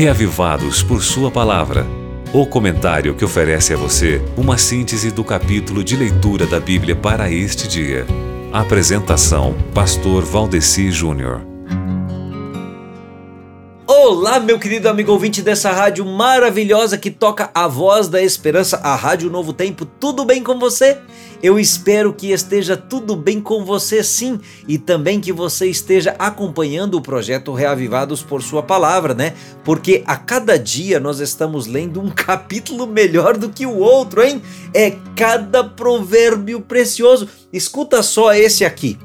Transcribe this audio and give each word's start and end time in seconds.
Reavivados 0.00 0.82
por 0.82 1.02
Sua 1.02 1.30
Palavra. 1.30 1.86
O 2.32 2.46
comentário 2.46 3.14
que 3.14 3.22
oferece 3.22 3.74
a 3.74 3.76
você 3.76 4.18
uma 4.34 4.56
síntese 4.56 5.10
do 5.10 5.22
capítulo 5.22 5.84
de 5.84 5.94
leitura 5.94 6.46
da 6.46 6.58
Bíblia 6.58 6.96
para 6.96 7.30
este 7.30 7.68
dia. 7.68 8.06
Apresentação: 8.50 9.54
Pastor 9.74 10.24
Valdeci 10.24 10.90
Júnior. 10.90 11.42
Olá, 13.86 14.40
meu 14.40 14.58
querido 14.58 14.88
amigo 14.88 15.12
ouvinte 15.12 15.42
dessa 15.42 15.70
rádio 15.70 16.06
maravilhosa 16.06 16.96
que 16.96 17.10
toca 17.10 17.50
a 17.54 17.68
voz 17.68 18.08
da 18.08 18.22
esperança, 18.22 18.78
a 18.78 18.94
Rádio 18.94 19.28
Novo 19.28 19.52
Tempo. 19.52 19.84
Tudo 19.84 20.24
bem 20.24 20.42
com 20.42 20.58
você? 20.58 20.96
Eu 21.42 21.58
espero 21.58 22.12
que 22.12 22.32
esteja 22.32 22.76
tudo 22.76 23.16
bem 23.16 23.40
com 23.40 23.64
você 23.64 24.04
sim 24.04 24.38
e 24.68 24.76
também 24.76 25.20
que 25.20 25.32
você 25.32 25.66
esteja 25.66 26.14
acompanhando 26.18 26.98
o 26.98 27.00
projeto 27.00 27.54
Reavivados 27.54 28.22
por 28.22 28.42
Sua 28.42 28.62
Palavra, 28.62 29.14
né? 29.14 29.32
Porque 29.64 30.02
a 30.06 30.16
cada 30.16 30.58
dia 30.58 31.00
nós 31.00 31.18
estamos 31.18 31.66
lendo 31.66 32.00
um 32.00 32.10
capítulo 32.14 32.86
melhor 32.86 33.38
do 33.38 33.48
que 33.48 33.64
o 33.64 33.78
outro, 33.78 34.22
hein? 34.22 34.42
É 34.74 34.90
cada 35.16 35.64
provérbio 35.64 36.60
precioso. 36.60 37.26
Escuta 37.50 38.02
só 38.02 38.34
esse 38.34 38.64
aqui. 38.64 38.98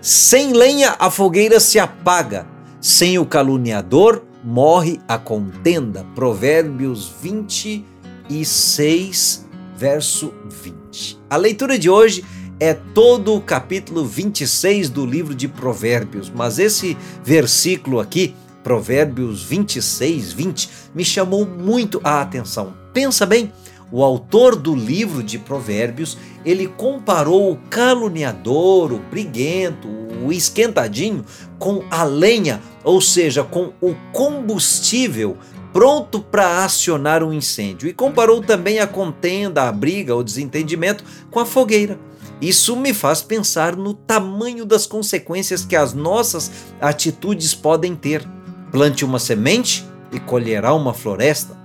Sem 0.00 0.52
lenha 0.52 0.94
a 0.98 1.10
fogueira 1.10 1.58
se 1.58 1.78
apaga, 1.78 2.46
sem 2.80 3.18
o 3.18 3.26
caluniador 3.26 4.22
morre 4.44 5.00
a 5.06 5.18
contenda. 5.18 6.06
Provérbios 6.14 7.12
26, 7.20 9.49
verso 9.80 10.34
20. 10.62 11.18
A 11.30 11.38
leitura 11.38 11.78
de 11.78 11.88
hoje 11.88 12.22
é 12.60 12.74
todo 12.74 13.34
o 13.34 13.40
capítulo 13.40 14.04
26 14.04 14.90
do 14.90 15.06
livro 15.06 15.34
de 15.34 15.48
Provérbios, 15.48 16.28
mas 16.28 16.58
esse 16.58 16.98
versículo 17.24 17.98
aqui, 17.98 18.34
Provérbios 18.62 19.42
26, 19.42 20.34
20, 20.34 20.70
me 20.94 21.02
chamou 21.02 21.46
muito 21.46 21.98
a 22.04 22.20
atenção. 22.20 22.74
Pensa 22.92 23.24
bem, 23.24 23.50
o 23.90 24.04
autor 24.04 24.54
do 24.54 24.76
livro 24.76 25.22
de 25.22 25.38
Provérbios, 25.38 26.18
ele 26.44 26.66
comparou 26.66 27.50
o 27.50 27.56
caluniador, 27.70 28.92
o 28.92 28.98
briguento, 28.98 29.88
o 30.22 30.30
esquentadinho 30.30 31.24
com 31.58 31.82
a 31.90 32.04
lenha, 32.04 32.60
ou 32.84 33.00
seja, 33.00 33.42
com 33.42 33.72
o 33.80 33.94
combustível 34.12 35.38
pronto 35.72 36.20
para 36.20 36.64
acionar 36.64 37.22
um 37.22 37.32
incêndio, 37.32 37.88
e 37.88 37.92
comparou 37.92 38.40
também 38.40 38.80
a 38.80 38.86
contenda, 38.86 39.68
a 39.68 39.72
briga, 39.72 40.14
o 40.14 40.22
desentendimento 40.22 41.04
com 41.30 41.40
a 41.40 41.46
fogueira. 41.46 41.98
Isso 42.40 42.74
me 42.74 42.94
faz 42.94 43.20
pensar 43.20 43.76
no 43.76 43.92
tamanho 43.92 44.64
das 44.64 44.86
consequências 44.86 45.64
que 45.64 45.76
as 45.76 45.92
nossas 45.92 46.50
atitudes 46.80 47.54
podem 47.54 47.94
ter. 47.94 48.26
Plante 48.72 49.04
uma 49.04 49.18
semente 49.18 49.84
e 50.10 50.18
colherá 50.18 50.72
uma 50.72 50.94
floresta. 50.94 51.58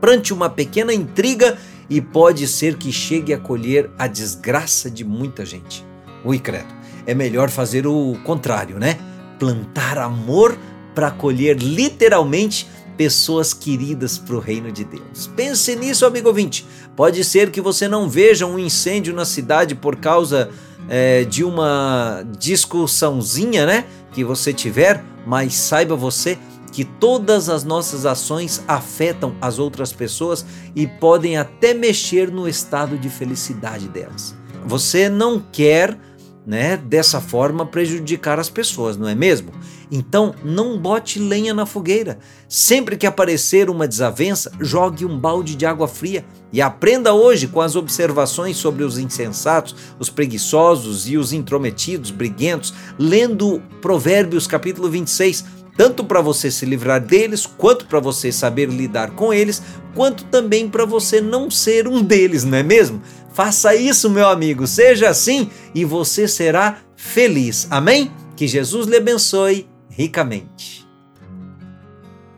Plante 0.00 0.32
uma 0.32 0.48
pequena 0.48 0.94
intriga 0.94 1.58
e 1.88 2.00
pode 2.00 2.48
ser 2.48 2.76
que 2.78 2.90
chegue 2.90 3.34
a 3.34 3.38
colher 3.38 3.90
a 3.98 4.06
desgraça 4.06 4.90
de 4.90 5.04
muita 5.04 5.44
gente. 5.44 5.84
Ui, 6.24 6.38
credo, 6.38 6.72
é 7.06 7.14
melhor 7.14 7.50
fazer 7.50 7.86
o 7.86 8.16
contrário, 8.24 8.78
né? 8.78 8.96
Plantar 9.38 9.98
amor 9.98 10.56
para 10.94 11.10
colher 11.10 11.56
literalmente 11.56 12.66
pessoas 13.00 13.54
queridas 13.54 14.18
para 14.18 14.36
o 14.36 14.38
reino 14.38 14.70
de 14.70 14.84
Deus. 14.84 15.26
Pense 15.34 15.74
nisso, 15.74 16.04
amigo 16.04 16.28
ouvinte. 16.28 16.66
Pode 16.94 17.24
ser 17.24 17.50
que 17.50 17.58
você 17.58 17.88
não 17.88 18.10
veja 18.10 18.44
um 18.44 18.58
incêndio 18.58 19.14
na 19.14 19.24
cidade 19.24 19.74
por 19.74 19.96
causa 19.96 20.50
é, 20.86 21.24
de 21.24 21.42
uma 21.42 22.22
discussãozinha, 22.38 23.64
né? 23.64 23.86
Que 24.12 24.22
você 24.22 24.52
tiver, 24.52 25.02
mas 25.26 25.54
saiba 25.54 25.96
você 25.96 26.38
que 26.70 26.84
todas 26.84 27.48
as 27.48 27.64
nossas 27.64 28.04
ações 28.04 28.62
afetam 28.68 29.34
as 29.40 29.58
outras 29.58 29.94
pessoas 29.94 30.44
e 30.76 30.86
podem 30.86 31.38
até 31.38 31.72
mexer 31.72 32.30
no 32.30 32.46
estado 32.46 32.98
de 32.98 33.08
felicidade 33.08 33.88
delas. 33.88 34.34
Você 34.66 35.08
não 35.08 35.42
quer 35.50 35.98
né, 36.46 36.76
dessa 36.76 37.20
forma 37.20 37.66
prejudicar 37.66 38.38
as 38.38 38.48
pessoas, 38.48 38.96
não 38.96 39.08
é 39.08 39.14
mesmo? 39.14 39.52
Então 39.90 40.34
não 40.44 40.78
bote 40.78 41.18
lenha 41.18 41.52
na 41.52 41.66
fogueira. 41.66 42.18
Sempre 42.48 42.96
que 42.96 43.06
aparecer 43.06 43.68
uma 43.68 43.86
desavença, 43.86 44.50
jogue 44.60 45.04
um 45.04 45.18
balde 45.18 45.54
de 45.54 45.66
água 45.66 45.86
fria 45.86 46.24
e 46.52 46.60
aprenda 46.60 47.12
hoje 47.12 47.46
com 47.46 47.60
as 47.60 47.76
observações 47.76 48.56
sobre 48.56 48.84
os 48.84 48.98
insensatos, 48.98 49.74
os 49.98 50.08
preguiçosos 50.08 51.08
e 51.08 51.16
os 51.16 51.32
intrometidos, 51.32 52.10
briguentos, 52.10 52.72
lendo 52.98 53.62
Provérbios 53.80 54.46
capítulo 54.46 54.88
26 54.88 55.60
tanto 55.80 56.04
para 56.04 56.20
você 56.20 56.50
se 56.50 56.66
livrar 56.66 57.00
deles, 57.00 57.46
quanto 57.46 57.86
para 57.86 57.98
você 57.98 58.30
saber 58.30 58.68
lidar 58.68 59.12
com 59.12 59.32
eles, 59.32 59.62
quanto 59.94 60.24
também 60.24 60.68
para 60.68 60.84
você 60.84 61.22
não 61.22 61.50
ser 61.50 61.88
um 61.88 62.02
deles, 62.02 62.44
não 62.44 62.58
é 62.58 62.62
mesmo? 62.62 63.00
Faça 63.32 63.74
isso, 63.74 64.10
meu 64.10 64.28
amigo, 64.28 64.66
seja 64.66 65.08
assim 65.08 65.50
e 65.74 65.84
você 65.84 66.26
será 66.26 66.78
feliz. 66.96 67.66
Amém? 67.70 68.10
Que 68.36 68.48
Jesus 68.48 68.86
lhe 68.86 68.96
abençoe 68.96 69.68
ricamente. 69.88 70.80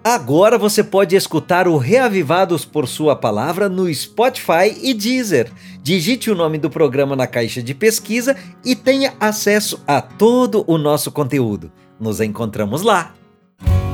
Agora 0.05 0.59
você 0.59 0.83
pode 0.83 1.15
escutar 1.15 1.69
o 1.69 1.77
Reavivados 1.77 2.65
por 2.65 2.89
Sua 2.89 3.15
Palavra 3.15 3.69
no 3.69 3.93
Spotify 3.95 4.77
e 4.83 4.93
Deezer. 4.93 5.49
Digite 5.81 6.29
o 6.29 6.35
nome 6.35 6.59
do 6.59 6.69
programa 6.69 7.15
na 7.15 7.27
caixa 7.29 7.63
de 7.63 7.73
pesquisa 7.73 8.37
e 8.65 8.75
tenha 8.75 9.15
acesso 9.21 9.81
a 9.87 10.01
todo 10.01 10.65
o 10.67 10.77
nosso 10.77 11.13
conteúdo. 11.13 11.71
Nos 12.01 12.21
encontramos 12.21 12.83
lá. 12.83 13.15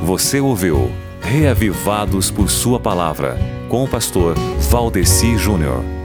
Você 0.03 0.39
ouviu 0.39 0.91
Reavivados 1.21 2.31
por 2.31 2.49
Sua 2.49 2.79
Palavra 2.79 3.37
com 3.69 3.83
o 3.83 3.87
pastor 3.87 4.35
Valdeci 4.71 5.37
Júnior. 5.37 5.98